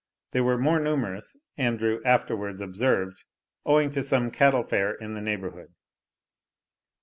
[0.31, 3.23] They were more numerous, Andrew afterwards observed,
[3.67, 5.75] owing to some cattle fair in the neighbourhood.